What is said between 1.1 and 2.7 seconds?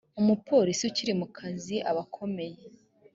mu kazi aba akomeye